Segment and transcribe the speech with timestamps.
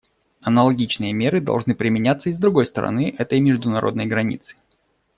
[0.41, 4.55] Аналогичные меры должны применяться и с другой стороны этой международной границы.